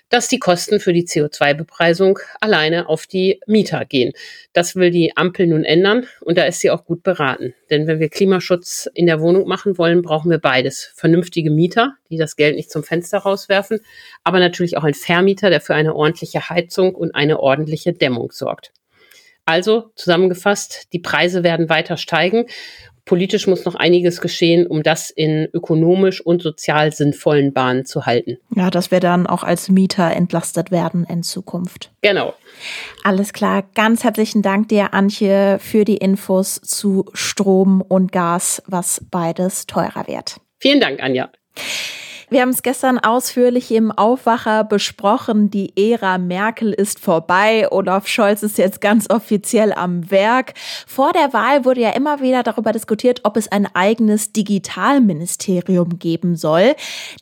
dass 0.09 0.27
die 0.27 0.39
Kosten 0.39 0.79
für 0.79 0.93
die 0.93 1.05
CO2-Bepreisung 1.05 2.17
alleine 2.41 2.89
auf 2.89 3.05
die 3.05 3.39
Mieter 3.45 3.85
gehen. 3.85 4.13
Das 4.51 4.75
will 4.75 4.89
die 4.89 5.15
Ampel 5.15 5.45
nun 5.45 5.63
ändern 5.63 6.07
und 6.21 6.39
da 6.39 6.45
ist 6.45 6.59
sie 6.59 6.71
auch 6.71 6.85
gut 6.85 7.03
beraten. 7.03 7.53
Denn 7.69 7.85
wenn 7.85 7.99
wir 7.99 8.09
Klimaschutz 8.09 8.89
in 8.95 9.05
der 9.05 9.21
Wohnung 9.21 9.47
machen 9.47 9.77
wollen, 9.77 10.01
brauchen 10.01 10.31
wir 10.31 10.39
beides. 10.39 10.91
Vernünftige 10.95 11.51
Mieter, 11.51 11.97
die 12.09 12.17
das 12.17 12.35
Geld 12.35 12.55
nicht 12.55 12.71
zum 12.71 12.83
Fenster 12.83 13.19
rauswerfen, 13.19 13.81
aber 14.23 14.39
natürlich 14.39 14.75
auch 14.75 14.85
ein 14.85 14.95
Vermieter, 14.95 15.51
der 15.51 15.61
für 15.61 15.75
eine 15.75 15.93
ordentliche 15.93 16.49
Heizung 16.49 16.95
und 16.95 17.13
eine 17.13 17.39
ordentliche 17.39 17.93
Dämmung 17.93 18.31
sorgt. 18.31 18.71
Also 19.49 19.89
zusammengefasst, 19.95 20.93
die 20.93 20.99
Preise 20.99 21.43
werden 21.43 21.69
weiter 21.69 21.97
steigen. 21.97 22.45
Politisch 23.03 23.47
muss 23.47 23.65
noch 23.65 23.73
einiges 23.73 24.21
geschehen, 24.21 24.67
um 24.67 24.83
das 24.83 25.09
in 25.09 25.47
ökonomisch 25.51 26.23
und 26.23 26.43
sozial 26.43 26.91
sinnvollen 26.91 27.51
Bahnen 27.51 27.83
zu 27.83 28.05
halten. 28.05 28.37
Ja, 28.55 28.69
dass 28.69 28.91
wir 28.91 28.99
dann 28.99 29.25
auch 29.25 29.41
als 29.41 29.67
Mieter 29.67 30.15
entlastet 30.15 30.69
werden 30.69 31.03
in 31.03 31.23
Zukunft. 31.23 31.89
Genau. 32.03 32.35
Alles 33.03 33.33
klar. 33.33 33.63
Ganz 33.73 34.03
herzlichen 34.03 34.43
Dank 34.43 34.67
dir, 34.67 34.93
Antje, 34.93 35.57
für 35.59 35.83
die 35.83 35.97
Infos 35.97 36.61
zu 36.61 37.05
Strom 37.13 37.81
und 37.81 38.11
Gas, 38.11 38.61
was 38.67 39.03
beides 39.09 39.65
teurer 39.65 40.07
wird. 40.07 40.35
Vielen 40.59 40.79
Dank, 40.79 41.01
Anja. 41.01 41.31
Wir 42.31 42.41
haben 42.41 42.49
es 42.49 42.61
gestern 42.61 42.99
ausführlich 42.99 43.71
im 43.71 43.91
Aufwacher 43.91 44.63
besprochen. 44.63 45.49
Die 45.49 45.73
Ära 45.75 46.19
Merkel 46.19 46.73
ist 46.73 46.99
vorbei. 46.99 47.67
Olaf 47.71 48.07
Scholz 48.07 48.43
ist 48.43 48.59
jetzt 48.59 48.81
ganz 48.81 49.09
offiziell 49.09 49.73
am 49.73 50.11
Werk. 50.11 50.53
Vor 50.85 51.11
der 51.11 51.33
Wahl 51.33 51.65
wurde 51.65 51.81
ja 51.81 51.89
immer 51.89 52.21
wieder 52.21 52.43
darüber 52.43 52.71
diskutiert, 52.71 53.21
ob 53.23 53.35
es 53.35 53.51
ein 53.51 53.67
eigenes 53.73 54.31
Digitalministerium 54.31 55.97
geben 55.97 56.35
soll. 56.35 56.75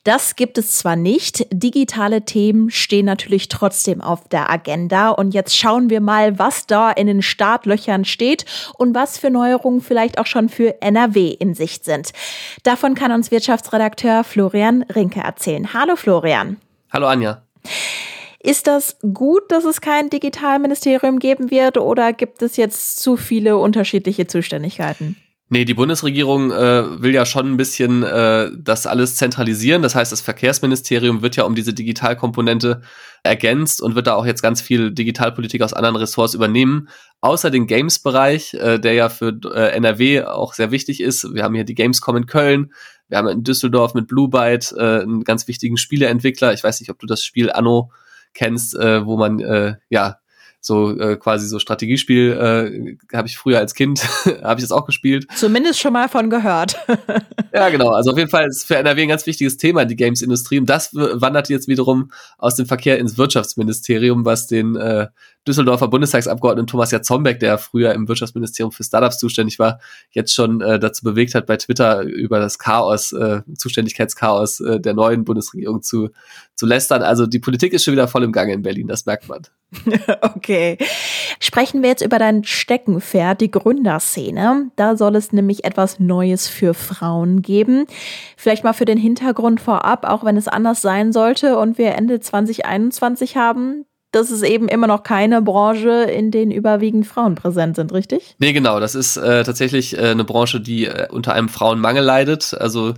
Das 0.03 0.35
gibt 0.35 0.57
es 0.57 0.77
zwar 0.77 0.97
nicht. 0.97 1.47
Digitale 1.53 2.25
Themen 2.25 2.69
stehen 2.69 3.05
natürlich 3.05 3.47
trotzdem 3.47 4.01
auf 4.01 4.27
der 4.27 4.51
Agenda. 4.51 5.11
Und 5.11 5.33
jetzt 5.33 5.55
schauen 5.55 5.89
wir 5.89 6.01
mal, 6.01 6.37
was 6.37 6.67
da 6.67 6.91
in 6.91 7.07
den 7.07 7.21
Startlöchern 7.21 8.03
steht 8.03 8.43
und 8.77 8.93
was 8.93 9.17
für 9.17 9.29
Neuerungen 9.29 9.79
vielleicht 9.79 10.19
auch 10.19 10.25
schon 10.25 10.49
für 10.49 10.81
NRW 10.81 11.29
in 11.29 11.53
Sicht 11.53 11.85
sind. 11.85 12.11
Davon 12.63 12.93
kann 12.93 13.13
uns 13.13 13.31
Wirtschaftsredakteur 13.31 14.25
Florian 14.25 14.83
Rinke 14.98 15.22
erzählen. 15.22 15.74
Hallo 15.74 15.96
Florian. 15.96 16.58
Hallo 16.92 17.08
Anja. 17.08 17.44
Ist 18.39 18.68
das 18.68 18.98
gut, 19.13 19.51
dass 19.51 19.63
es 19.63 19.82
kein 19.82 20.10
Digitalministerium 20.10 21.20
geben 21.20 21.51
wird 21.51 21.77
oder 21.77 22.13
gibt 22.13 22.42
es 22.42 22.58
jetzt 22.58 23.00
zu 23.00 23.16
viele 23.18 23.58
unterschiedliche 23.58 24.27
Zuständigkeiten? 24.27 25.16
Nee, 25.50 25.63
die 25.63 25.75
Bundesregierung 25.75 26.51
äh, 26.51 27.01
will 27.01 27.13
ja 27.13 27.25
schon 27.25 27.54
ein 27.54 27.58
bisschen 27.58 28.04
äh, 28.04 28.50
das 28.58 28.86
alles 28.86 29.16
zentralisieren. 29.16 29.82
Das 29.82 29.96
heißt, 29.96 30.12
das 30.12 30.20
Verkehrsministerium 30.20 31.22
wird 31.22 31.38
ja 31.38 31.46
um 31.46 31.56
diese 31.56 31.74
Digitalkomponente 31.74 32.82
ergänzt 33.24 33.82
und 33.82 33.96
wird 33.96 34.08
da 34.08 34.16
auch 34.16 34.25
jetzt 34.25 34.42
ganz 34.42 34.60
viel 34.60 34.92
Digitalpolitik 34.92 35.62
aus 35.62 35.72
anderen 35.72 35.96
Ressorts 35.96 36.34
übernehmen. 36.34 36.89
Außer 37.22 37.50
den 37.50 37.66
Games-Bereich, 37.66 38.56
äh, 38.56 38.77
der 38.77 38.94
ja 38.94 39.08
für 39.08 39.39
äh, 39.56 39.72
NRW 39.72 40.24
auch 40.24 40.54
sehr 40.54 40.72
wichtig 40.72 41.00
ist. 41.00 41.34
Wir 41.34 41.44
haben 41.44 41.56
hier 41.56 41.63
die 41.63 41.75
Gamescom 41.75 42.18
in 42.18 42.25
Köln. 42.25 42.74
Wir 43.07 43.17
haben 43.17 43.27
in 43.27 43.43
Düsseldorf 43.43 43.93
mit 43.93 44.07
Blue 44.07 44.29
Byte 44.29 44.73
äh, 44.77 45.01
einen 45.01 45.23
ganz 45.23 45.47
wichtigen 45.47 45.77
Spieleentwickler. 45.77 46.53
Ich 46.53 46.63
weiß 46.63 46.79
nicht, 46.79 46.89
ob 46.89 46.99
du 46.99 47.07
das 47.07 47.23
Spiel 47.23 47.51
Anno 47.51 47.91
kennst, 48.33 48.75
äh, 48.75 49.05
wo 49.05 49.17
man 49.17 49.39
äh, 49.39 49.75
ja 49.89 50.19
so 50.59 50.97
äh, 50.99 51.15
quasi 51.15 51.47
so 51.47 51.59
Strategiespiel 51.59 52.97
äh, 53.11 53.15
habe 53.15 53.27
ich 53.27 53.37
früher 53.37 53.59
als 53.59 53.73
Kind 53.73 54.03
habe 54.43 54.59
ich 54.59 54.63
das 54.65 54.71
auch 54.71 54.85
gespielt. 54.85 55.27
Zumindest 55.35 55.79
schon 55.79 55.93
mal 55.93 56.09
von 56.09 56.29
gehört. 56.29 56.77
ja, 57.53 57.69
genau. 57.69 57.91
Also 57.91 58.11
auf 58.11 58.17
jeden 58.17 58.29
Fall 58.29 58.47
ist 58.47 58.65
für 58.65 58.75
NRW 58.75 59.03
ein 59.03 59.07
ganz 59.07 59.25
wichtiges 59.25 59.57
Thema 59.57 59.85
die 59.85 59.95
Games-Industrie 59.95 60.59
und 60.59 60.67
das 60.67 60.93
wandert 60.93 61.49
jetzt 61.49 61.67
wiederum 61.67 62.11
aus 62.37 62.55
dem 62.55 62.65
Verkehr 62.65 62.99
ins 62.99 63.17
Wirtschaftsministerium, 63.17 64.25
was 64.25 64.47
den 64.47 64.75
äh, 64.75 65.07
Düsseldorfer 65.48 65.88
Bundestagsabgeordneten 65.88 66.68
Thomas 66.68 66.92
Jatzombeck, 66.92 67.39
der 67.39 67.58
früher 67.58 67.94
im 67.94 68.08
Wirtschaftsministerium 68.08 68.72
für 68.72 68.84
Startups 68.84 69.18
zuständig 69.18 69.58
war, 69.60 69.80
jetzt 70.12 70.34
schon 70.34 70.62
äh, 70.62 70.80
dazu 70.80 71.04
bewegt 71.04 71.34
hat, 71.36 71.46
bei 71.46 71.58
Twitter 71.58 72.01
über 72.04 72.39
das 72.39 72.60
Chaos, 72.60 73.13
äh, 73.13 73.42
Zuständigkeitschaos 73.56 74.60
äh, 74.60 74.80
der 74.80 74.94
neuen 74.94 75.24
Bundesregierung 75.24 75.82
zu, 75.82 76.10
zu 76.56 76.66
lästern. 76.66 77.01
Also 77.01 77.25
die 77.25 77.39
Politik 77.39 77.74
ist 77.74 77.84
schon 77.84 77.94
wieder 77.94 78.08
voll 78.08 78.24
im 78.24 78.32
Gange 78.32 78.54
in 78.54 78.62
Berlin, 78.62 78.88
das 78.88 79.06
merkt 79.06 79.27
man. 79.27 79.42
okay. 80.22 80.77
Sprechen 81.39 81.82
wir 81.82 81.89
jetzt 81.89 82.04
über 82.04 82.20
dein 82.20 82.44
Steckenpferd, 82.44 83.42
die 83.42 83.51
Gründerszene. 83.51 84.72
Da 84.75 84.96
soll 84.96 85.16
es 85.16 85.32
nämlich 85.32 85.66
etwas 85.66 86.00
Neues 86.00 86.48
für 86.48 86.74
Frauen 86.74 87.42
geben. 87.42 87.86
Vielleicht 88.38 88.63
mal 88.63 88.74
für 88.74 88.86
den 88.86 88.98
Hintergrund 88.98 89.60
vorab, 89.62 90.06
auch 90.06 90.24
wenn 90.24 90.38
es 90.38 90.48
anders 90.48 90.82
sein 90.82 91.12
sollte 91.12 91.58
und 91.58 91.77
wir 91.77 91.96
Ende 91.96 92.20
2021 92.20 93.36
haben, 93.36 93.86
das 94.17 94.31
ist 94.31 94.43
eben 94.43 94.67
immer 94.67 94.88
noch 94.88 95.03
keine 95.03 95.41
Branche, 95.41 95.89
in 95.89 96.31
denen 96.31 96.51
überwiegend 96.51 97.05
Frauen 97.05 97.36
präsent 97.36 97.75
sind, 97.75 97.93
richtig? 97.93 98.36
Nee, 98.39 98.53
genau. 98.53 98.79
Das 98.79 98.95
ist 98.95 99.17
äh, 99.17 99.43
tatsächlich 99.43 99.97
äh, 99.97 100.07
eine 100.07 100.24
Branche, 100.24 100.59
die 100.59 100.86
äh, 100.86 101.07
unter 101.09 101.33
einem 101.33 101.50
Frauenmangel 101.50 102.03
leidet. 102.03 102.53
Also 102.59 102.93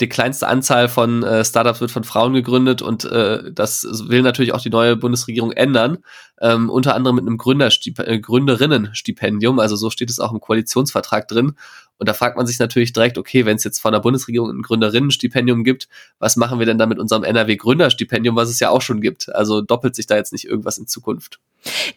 die 0.00 0.08
kleinste 0.08 0.46
Anzahl 0.46 0.88
von 0.88 1.22
äh, 1.22 1.44
Startups 1.44 1.80
wird 1.80 1.90
von 1.90 2.04
Frauen 2.04 2.34
gegründet 2.34 2.82
und 2.82 3.04
äh, 3.04 3.50
das 3.50 3.86
will 4.08 4.22
natürlich 4.22 4.52
auch 4.52 4.60
die 4.60 4.70
neue 4.70 4.96
Bundesregierung 4.96 5.52
ändern. 5.52 5.98
Ähm, 6.40 6.68
unter 6.68 6.94
anderem 6.94 7.16
mit 7.16 7.26
einem 7.26 7.38
Gründerstip 7.38 7.98
äh, 8.00 8.18
Gründerinnenstipendium, 8.18 9.58
also 9.58 9.74
so 9.74 9.88
steht 9.88 10.10
es 10.10 10.20
auch 10.20 10.32
im 10.32 10.40
Koalitionsvertrag 10.40 11.28
drin. 11.28 11.54
Und 11.98 12.10
da 12.10 12.12
fragt 12.12 12.36
man 12.36 12.46
sich 12.46 12.58
natürlich 12.58 12.92
direkt, 12.92 13.16
okay, 13.16 13.46
wenn 13.46 13.56
es 13.56 13.64
jetzt 13.64 13.78
von 13.78 13.92
der 13.92 14.00
Bundesregierung 14.00 14.50
ein 14.50 14.60
Gründerinnenstipendium 14.60 15.64
gibt, 15.64 15.88
was 16.18 16.36
machen 16.36 16.58
wir 16.58 16.66
denn 16.66 16.76
da 16.76 16.84
mit 16.84 16.98
unserem 16.98 17.24
NRW-Gründerstipendium, 17.24 18.36
was 18.36 18.50
es 18.50 18.60
ja 18.60 18.68
auch 18.68 18.82
schon 18.82 19.00
gibt? 19.00 19.34
Also 19.34 19.62
doppelt 19.62 19.96
sich 19.96 20.06
da 20.06 20.16
jetzt 20.16 20.32
nicht 20.32 20.44
irgendwas 20.44 20.76
in 20.76 20.86
Zukunft. 20.86 21.40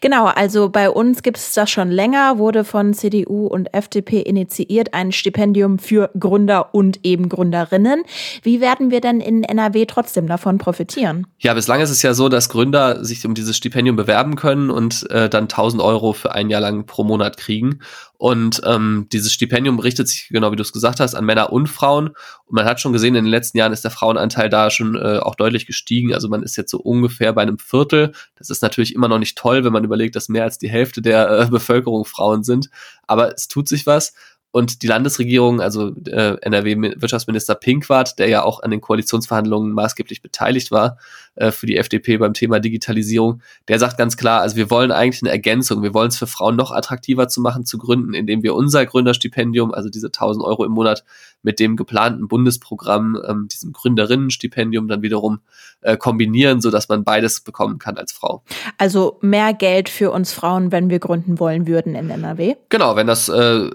Genau, 0.00 0.26
also 0.26 0.68
bei 0.68 0.90
uns 0.90 1.22
gibt 1.22 1.36
es 1.36 1.52
das 1.52 1.70
schon 1.70 1.90
länger, 1.90 2.38
wurde 2.38 2.64
von 2.64 2.94
CDU 2.94 3.46
und 3.46 3.72
FDP 3.74 4.20
initiiert, 4.20 4.94
ein 4.94 5.12
Stipendium 5.12 5.78
für 5.78 6.10
Gründer 6.18 6.74
und 6.74 7.00
eben 7.02 7.28
Gründerinnen. 7.28 8.02
Wie 8.42 8.60
werden 8.60 8.90
wir 8.90 9.00
denn 9.00 9.20
in 9.20 9.44
NRW 9.44 9.86
trotzdem 9.86 10.26
davon 10.26 10.58
profitieren? 10.58 11.26
Ja, 11.38 11.54
bislang 11.54 11.80
ist 11.80 11.90
es 11.90 12.02
ja 12.02 12.14
so, 12.14 12.28
dass 12.28 12.48
Gründer 12.48 13.04
sich 13.04 13.24
um 13.26 13.34
dieses 13.34 13.56
Stipendium 13.56 13.96
bewerben 13.96 14.36
können 14.36 14.70
und 14.70 15.08
äh, 15.10 15.28
dann 15.28 15.44
1000 15.44 15.82
Euro 15.82 16.12
für 16.12 16.32
ein 16.32 16.50
Jahr 16.50 16.60
lang 16.60 16.86
pro 16.86 17.04
Monat 17.04 17.36
kriegen. 17.36 17.80
Und 18.20 18.60
ähm, 18.66 19.06
dieses 19.10 19.32
Stipendium 19.32 19.78
richtet 19.78 20.06
sich, 20.06 20.28
genau 20.28 20.52
wie 20.52 20.56
du 20.56 20.60
es 20.60 20.74
gesagt 20.74 21.00
hast, 21.00 21.14
an 21.14 21.24
Männer 21.24 21.54
und 21.54 21.68
Frauen. 21.68 22.08
Und 22.08 22.54
man 22.54 22.66
hat 22.66 22.78
schon 22.78 22.92
gesehen, 22.92 23.14
in 23.14 23.24
den 23.24 23.30
letzten 23.30 23.56
Jahren 23.56 23.72
ist 23.72 23.82
der 23.82 23.90
Frauenanteil 23.90 24.50
da 24.50 24.68
schon 24.68 24.94
äh, 24.94 25.20
auch 25.20 25.36
deutlich 25.36 25.64
gestiegen. 25.64 26.12
Also 26.12 26.28
man 26.28 26.42
ist 26.42 26.54
jetzt 26.56 26.70
so 26.70 26.80
ungefähr 26.80 27.32
bei 27.32 27.40
einem 27.40 27.58
Viertel. 27.58 28.12
Das 28.36 28.50
ist 28.50 28.60
natürlich 28.60 28.94
immer 28.94 29.08
noch 29.08 29.18
nicht 29.18 29.38
toll, 29.38 29.64
wenn 29.64 29.72
man 29.72 29.84
überlegt, 29.84 30.16
dass 30.16 30.28
mehr 30.28 30.44
als 30.44 30.58
die 30.58 30.68
Hälfte 30.68 31.00
der 31.00 31.30
äh, 31.30 31.46
Bevölkerung 31.46 32.04
Frauen 32.04 32.44
sind. 32.44 32.68
Aber 33.06 33.32
es 33.32 33.48
tut 33.48 33.68
sich 33.68 33.86
was. 33.86 34.12
Und 34.52 34.82
die 34.82 34.88
Landesregierung, 34.88 35.60
also 35.60 35.94
äh, 36.06 36.36
NRW-Wirtschaftsminister 36.40 37.54
Pinkwart, 37.54 38.18
der 38.18 38.28
ja 38.28 38.42
auch 38.42 38.62
an 38.62 38.70
den 38.70 38.80
Koalitionsverhandlungen 38.80 39.72
maßgeblich 39.72 40.22
beteiligt 40.22 40.70
war 40.72 40.98
äh, 41.36 41.52
für 41.52 41.66
die 41.66 41.76
FDP 41.76 42.16
beim 42.16 42.34
Thema 42.34 42.58
Digitalisierung, 42.58 43.42
der 43.68 43.78
sagt 43.78 43.96
ganz 43.96 44.16
klar, 44.16 44.40
also 44.40 44.56
wir 44.56 44.70
wollen 44.70 44.90
eigentlich 44.90 45.22
eine 45.22 45.30
Ergänzung, 45.30 45.82
wir 45.82 45.94
wollen 45.94 46.08
es 46.08 46.18
für 46.18 46.26
Frauen 46.26 46.56
noch 46.56 46.72
attraktiver 46.72 47.28
zu 47.28 47.40
machen, 47.40 47.64
zu 47.64 47.78
gründen, 47.78 48.12
indem 48.12 48.42
wir 48.42 48.54
unser 48.54 48.84
Gründerstipendium, 48.86 49.72
also 49.72 49.88
diese 49.88 50.08
1000 50.08 50.44
Euro 50.44 50.64
im 50.64 50.72
Monat, 50.72 51.04
mit 51.42 51.58
dem 51.58 51.76
geplanten 51.76 52.28
Bundesprogramm, 52.28 53.18
ähm, 53.26 53.48
diesem 53.48 53.72
Gründerinnenstipendium 53.72 54.88
dann 54.88 55.02
wiederum 55.02 55.40
äh, 55.80 55.96
kombinieren, 55.96 56.60
so 56.60 56.70
dass 56.70 56.88
man 56.88 57.04
beides 57.04 57.40
bekommen 57.40 57.78
kann 57.78 57.96
als 57.96 58.12
Frau. 58.12 58.42
Also 58.76 59.18
mehr 59.22 59.54
Geld 59.54 59.88
für 59.88 60.10
uns 60.10 60.32
Frauen, 60.32 60.72
wenn 60.72 60.90
wir 60.90 60.98
gründen 60.98 61.38
wollen 61.38 61.66
würden 61.66 61.94
in 61.94 62.10
NRW? 62.10 62.56
Genau, 62.68 62.96
wenn 62.96 63.06
das 63.06 63.28
äh, 63.28 63.70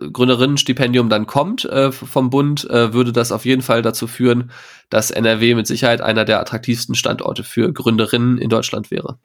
Gründerinnenstipendium 0.66 1.10
dann 1.10 1.28
kommt 1.28 1.66
äh, 1.66 1.92
vom 1.92 2.30
Bund, 2.30 2.70
äh, 2.70 2.94
würde 2.94 3.14
das 3.14 3.32
auf 3.32 3.46
jeden 3.46 3.62
Fall 3.62 3.82
dazu 3.82 4.08
führen, 4.08 4.52
dass 4.90 5.12
NRW 5.12 5.56
mit 5.56 5.68
Sicherheit 5.68 6.02
einer 6.02 6.26
der 6.26 6.40
attraktivsten 6.40 6.96
Standorte 6.96 7.44
für 7.44 7.72
Gründerinnen 7.72 8.38
in 8.38 8.50
Deutschland 8.50 8.92
wäre. 8.92 9.18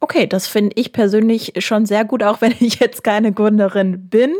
Okay, 0.00 0.26
das 0.26 0.46
finde 0.46 0.72
ich 0.76 0.92
persönlich 0.92 1.52
schon 1.58 1.86
sehr 1.86 2.04
gut, 2.04 2.22
auch 2.22 2.40
wenn 2.40 2.54
ich 2.60 2.78
jetzt 2.78 3.02
keine 3.02 3.32
Gründerin 3.32 4.08
bin. 4.08 4.32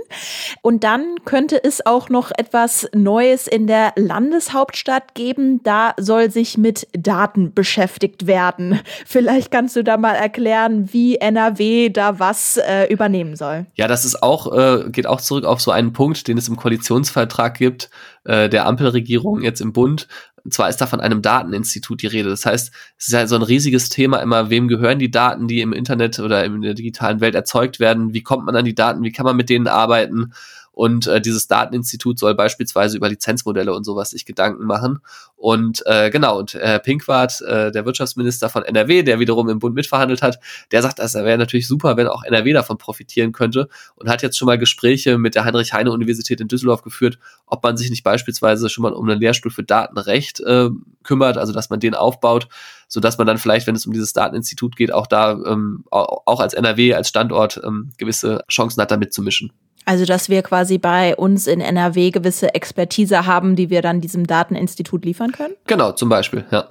Und 0.63 0.85
dann 0.85 1.17
könnte 1.25 1.63
es 1.63 1.85
auch 1.85 2.09
noch 2.09 2.31
etwas 2.37 2.89
Neues 2.95 3.47
in 3.47 3.67
der 3.67 3.93
Landeshauptstadt 3.97 5.15
geben. 5.15 5.63
Da 5.63 5.95
soll 5.99 6.31
sich 6.31 6.59
mit 6.59 6.87
Daten 6.93 7.55
beschäftigt 7.55 8.27
werden. 8.27 8.81
Vielleicht 9.07 9.51
kannst 9.51 9.77
du 9.77 9.83
da 9.83 9.97
mal 9.97 10.15
erklären, 10.15 10.93
wie 10.93 11.17
NRW 11.17 11.89
da 11.89 12.19
was 12.19 12.57
äh, 12.57 12.87
übernehmen 12.93 13.37
soll. 13.37 13.67
Ja, 13.75 13.89
das 13.89 14.05
ist 14.05 14.23
auch, 14.23 14.53
äh, 14.53 14.91
geht 14.91 15.07
auch 15.07 15.21
zurück 15.21 15.45
auf 15.45 15.61
so 15.61 15.71
einen 15.71 15.93
Punkt, 15.93 16.29
den 16.29 16.39
es 16.39 16.49
im 16.49 16.57
Koalitionsvertrag 16.57 17.55
gibt, 17.57 17.91
äh, 18.25 18.49
der 18.49 18.67
Ampelregierung 18.67 19.43
jetzt 19.43 19.61
im 19.61 19.73
Bund. 19.73 20.07
Zwar 20.51 20.69
ist 20.69 20.77
da 20.79 20.87
von 20.87 21.01
einem 21.01 21.23
Dateninstitut 21.23 22.03
die 22.03 22.07
Rede. 22.07 22.29
Das 22.29 22.45
heißt, 22.45 22.73
es 22.99 23.07
ist 23.07 23.13
ja 23.13 23.27
so 23.27 23.37
ein 23.37 23.43
riesiges 23.43 23.89
Thema 23.89 24.19
immer, 24.19 24.51
wem 24.51 24.69
gehören 24.69 24.99
die 24.99 25.11
Daten, 25.11 25.49
die 25.49 25.61
im 25.61 25.73
Internet 25.73 26.19
oder 26.19 26.45
in 26.45 26.61
der 26.61 26.75
digitalen 26.75 27.21
Welt 27.21 27.35
erzeugt 27.35 27.81
werden? 27.81 28.13
Wie 28.13 28.23
kommt 28.23 28.45
man 28.45 28.57
an 28.57 28.65
die 28.65 28.75
Daten? 28.75 29.03
Wie 29.03 29.13
kann 29.13 29.25
man 29.25 29.37
mit 29.37 29.49
denen 29.49 29.69
arbeiten? 29.69 30.33
Und 30.75 31.07
äh, 31.07 31.21
dieses 31.21 31.47
Dateninstitut 31.47 32.19
soll 32.19 32.35
beispielsweise 32.35 32.97
über 32.97 33.09
Lizenzmodelle 33.09 33.73
und 33.73 33.85
sowas 33.85 34.11
sich 34.11 34.27
Gedanken 34.27 34.65
machen. 34.65 34.99
Und 35.37 35.87
äh, 35.87 36.11
genau, 36.11 36.39
und 36.41 36.57
äh, 36.57 36.81
Pinkwart, 36.81 37.41
äh, 37.43 37.71
der 37.71 37.87
Wirtschaftsminister 37.87 38.49
von 38.49 38.65
NRW, 38.65 39.05
der 39.05 39.21
wiederum 39.21 39.49
im 39.49 39.61
Bund 39.61 39.77
mitverhandelt 39.77 40.21
hat, 40.21 40.41
der 40.73 40.83
sagt, 40.83 40.99
das 40.99 41.15
wäre 41.15 41.39
natürlich 41.39 41.69
super, 41.69 41.97
wenn 41.97 42.09
auch 42.09 42.25
NRW 42.25 42.53
davon 42.53 42.77
profitieren 42.77 43.31
könnte 43.31 43.69
und 43.95 44.09
hat 44.09 44.23
jetzt 44.23 44.37
schon 44.37 44.47
mal 44.47 44.59
Gespräche 44.59 45.17
mit 45.17 45.37
der 45.37 45.45
Heinrich-Heine-Universität 45.45 46.41
in 46.41 46.49
Düsseldorf 46.49 46.83
geführt, 46.83 47.21
ob 47.47 47.63
man 47.63 47.77
sich 47.77 47.89
nicht 47.91 48.03
beispielsweise 48.03 48.69
schon 48.69 48.83
mal 48.83 48.93
um 48.93 49.09
einen 49.09 49.21
Lehrstuhl 49.21 49.53
für 49.53 49.63
Datenrecht 49.63 50.41
äh, 50.41 50.71
kümmert, 51.05 51.39
also 51.39 51.53
dass 51.53 51.71
man 51.71 51.79
den 51.79 51.95
aufbaut, 51.95 52.49
so 52.89 52.99
dass 52.99 53.17
man 53.17 53.29
dann 53.29 53.39
vielleicht, 53.39 53.69
wenn 53.69 53.77
es 53.77 53.87
um 53.87 53.93
dieses 53.93 54.13
Dateninstitut 54.13 54.75
geht, 54.75 54.93
auch 54.93 55.07
da 55.07 55.33
ähm, 55.47 55.85
auch 55.91 56.41
als 56.41 56.55
NRW, 56.55 56.95
als 56.95 57.09
Standort 57.09 57.61
ähm, 57.65 57.93
gewisse 57.97 58.43
Chancen 58.49 58.83
hat, 58.83 58.91
da 58.91 58.97
mitzumischen. 58.97 59.53
Also, 59.85 60.05
dass 60.05 60.29
wir 60.29 60.43
quasi 60.43 60.79
bei 60.79 61.15
uns 61.17 61.47
in 61.47 61.61
NRW 61.61 62.11
gewisse 62.11 62.55
Expertise 62.55 63.27
haben, 63.27 63.57
die 63.57 63.71
wir 63.71 63.83
dann 63.83 64.01
diesem 64.01 64.27
Dateninstitut 64.27 65.05
liefern 65.05 65.33
können? 65.33 65.55
Genau, 65.67 65.93
zum 65.93 66.09
Beispiel, 66.09 66.45
ja. 66.51 66.69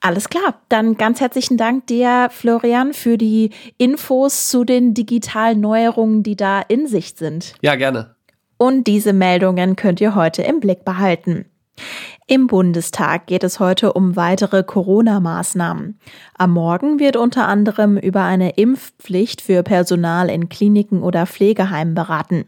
Alles 0.00 0.28
klar. 0.28 0.60
Dann 0.68 0.96
ganz 0.96 1.20
herzlichen 1.20 1.56
Dank 1.56 1.86
dir, 1.86 2.28
Florian, 2.30 2.92
für 2.92 3.18
die 3.18 3.50
Infos 3.76 4.48
zu 4.48 4.64
den 4.64 4.94
digitalen 4.94 5.60
Neuerungen, 5.60 6.22
die 6.22 6.36
da 6.36 6.60
in 6.60 6.86
Sicht 6.86 7.18
sind. 7.18 7.54
Ja, 7.60 7.74
gerne. 7.74 8.14
Und 8.56 8.86
diese 8.86 9.12
Meldungen 9.12 9.76
könnt 9.76 10.00
ihr 10.00 10.14
heute 10.14 10.42
im 10.42 10.60
Blick 10.60 10.84
behalten. 10.84 11.46
Im 12.28 12.46
Bundestag 12.46 13.26
geht 13.26 13.42
es 13.42 13.58
heute 13.58 13.94
um 13.94 14.14
weitere 14.14 14.62
Corona-Maßnahmen. 14.62 15.98
Am 16.38 16.52
Morgen 16.52 17.00
wird 17.00 17.16
unter 17.16 17.48
anderem 17.48 17.96
über 17.96 18.22
eine 18.22 18.50
Impfpflicht 18.50 19.40
für 19.40 19.64
Personal 19.64 20.30
in 20.30 20.48
Kliniken 20.48 21.02
oder 21.02 21.26
Pflegeheimen 21.26 21.94
beraten. 21.96 22.44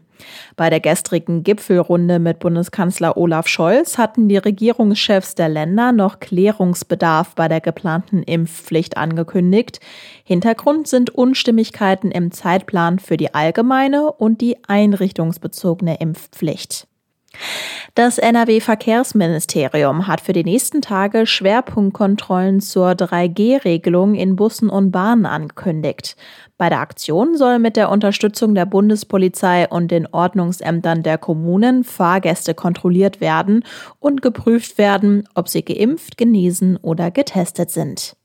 Bei 0.55 0.69
der 0.69 0.79
gestrigen 0.79 1.43
Gipfelrunde 1.43 2.19
mit 2.19 2.39
Bundeskanzler 2.39 3.17
Olaf 3.17 3.49
Scholz 3.49 3.97
hatten 3.97 4.29
die 4.29 4.37
Regierungschefs 4.37 5.35
der 5.35 5.49
Länder 5.49 5.91
noch 5.91 6.21
Klärungsbedarf 6.21 7.35
bei 7.35 7.49
der 7.49 7.59
geplanten 7.59 8.23
Impfpflicht 8.23 8.95
angekündigt. 8.95 9.81
Hintergrund 10.23 10.87
sind 10.87 11.09
Unstimmigkeiten 11.09 12.11
im 12.11 12.31
Zeitplan 12.31 12.99
für 12.99 13.17
die 13.17 13.33
allgemeine 13.33 14.13
und 14.13 14.39
die 14.39 14.55
einrichtungsbezogene 14.69 15.99
Impfpflicht. 15.99 16.87
Das 17.95 18.17
NRW-Verkehrsministerium 18.17 20.07
hat 20.07 20.19
für 20.19 20.33
die 20.33 20.43
nächsten 20.43 20.81
Tage 20.81 21.25
Schwerpunktkontrollen 21.25 22.59
zur 22.59 22.91
3G-Regelung 22.91 24.15
in 24.15 24.35
Bussen 24.35 24.69
und 24.69 24.91
Bahnen 24.91 25.25
angekündigt. 25.25 26.17
Bei 26.57 26.69
der 26.69 26.79
Aktion 26.79 27.37
soll 27.37 27.59
mit 27.59 27.77
der 27.77 27.89
Unterstützung 27.89 28.53
der 28.53 28.65
Bundespolizei 28.65 29.67
und 29.69 29.91
den 29.91 30.07
Ordnungsämtern 30.07 31.03
der 31.03 31.17
Kommunen 31.17 31.83
Fahrgäste 31.83 32.53
kontrolliert 32.53 33.21
werden 33.21 33.63
und 33.99 34.21
geprüft 34.21 34.77
werden, 34.77 35.27
ob 35.33 35.47
sie 35.47 35.63
geimpft, 35.63 36.17
genesen 36.17 36.77
oder 36.77 37.11
getestet 37.11 37.71
sind. 37.71 38.15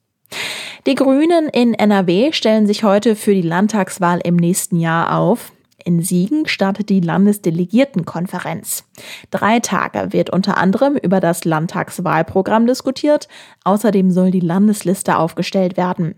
Die 0.87 0.95
Grünen 0.95 1.49
in 1.49 1.75
NRW 1.75 2.33
stellen 2.33 2.67
sich 2.67 2.85
heute 2.85 3.14
für 3.14 3.35
die 3.35 3.43
Landtagswahl 3.43 4.21
im 4.25 4.37
nächsten 4.37 4.76
Jahr 4.76 5.17
auf. 5.17 5.52
In 5.85 6.03
Siegen 6.03 6.47
startet 6.47 6.89
die 6.89 7.01
Landesdelegiertenkonferenz. 7.01 8.85
Drei 9.31 9.61
Tage 9.61 10.13
wird 10.13 10.31
unter 10.31 10.57
anderem 10.59 10.97
über 10.97 11.21
das 11.21 11.45
Landtagswahlprogramm 11.45 12.67
diskutiert. 12.67 13.29
Außerdem 13.65 14.11
soll 14.11 14.31
die 14.31 14.41
Landesliste 14.41 15.17
aufgestellt 15.17 15.77
werden. 15.77 16.15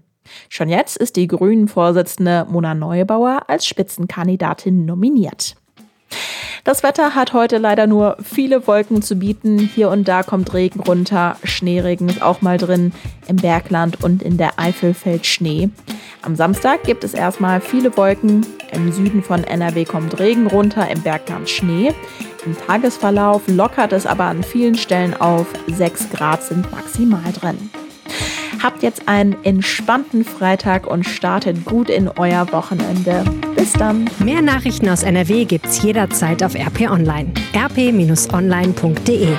Schon 0.48 0.68
jetzt 0.68 0.96
ist 0.96 1.16
die 1.16 1.26
Grünen-Vorsitzende 1.26 2.46
Mona 2.48 2.74
Neubauer 2.74 3.42
als 3.48 3.66
Spitzenkandidatin 3.66 4.84
nominiert. 4.84 5.56
Das 6.64 6.84
Wetter 6.84 7.16
hat 7.16 7.32
heute 7.32 7.58
leider 7.58 7.88
nur 7.88 8.16
viele 8.22 8.68
Wolken 8.68 9.02
zu 9.02 9.16
bieten. 9.16 9.58
Hier 9.58 9.90
und 9.90 10.06
da 10.06 10.22
kommt 10.22 10.54
Regen 10.54 10.78
runter. 10.78 11.36
Schneeregen 11.42 12.08
ist 12.08 12.22
auch 12.22 12.40
mal 12.40 12.56
drin. 12.56 12.92
Im 13.26 13.36
Bergland 13.36 14.04
und 14.04 14.22
in 14.22 14.36
der 14.36 14.60
Eifel 14.60 14.94
fällt 14.94 15.26
Schnee. 15.26 15.70
Am 16.22 16.36
Samstag 16.36 16.84
gibt 16.84 17.02
es 17.02 17.14
erstmal 17.14 17.60
viele 17.60 17.96
Wolken. 17.96 18.46
Im 18.72 18.90
Süden 18.90 19.22
von 19.22 19.44
NRW 19.44 19.84
kommt 19.84 20.18
Regen 20.18 20.46
runter, 20.46 20.88
im 20.90 21.02
Bergland 21.02 21.48
Schnee. 21.48 21.92
Im 22.44 22.56
Tagesverlauf 22.66 23.42
lockert 23.46 23.92
es 23.92 24.06
aber 24.06 24.24
an 24.24 24.42
vielen 24.42 24.74
Stellen 24.74 25.14
auf. 25.14 25.46
6 25.68 26.10
Grad 26.10 26.42
sind 26.42 26.70
maximal 26.72 27.32
drin. 27.32 27.70
Habt 28.62 28.82
jetzt 28.82 29.08
einen 29.08 29.36
entspannten 29.44 30.24
Freitag 30.24 30.86
und 30.86 31.04
startet 31.04 31.64
gut 31.64 31.90
in 31.90 32.08
euer 32.08 32.50
Wochenende. 32.52 33.24
Bis 33.56 33.72
dann. 33.72 34.08
Mehr 34.18 34.40
Nachrichten 34.40 34.88
aus 34.88 35.02
NRW 35.02 35.44
gibt's 35.44 35.82
jederzeit 35.82 36.42
auf 36.42 36.54
RP 36.54 36.90
Online. 36.90 37.32
rp-online.de 37.54 39.36